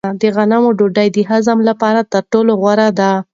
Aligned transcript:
د 0.21 0.23
غنمو 0.35 0.69
ډوډۍ 0.77 1.07
د 1.13 1.17
هضم 1.29 1.59
لپاره 1.69 2.01
تر 2.13 2.23
ټولو 2.31 2.51
غوره 2.61 2.89
ده. 2.99 3.11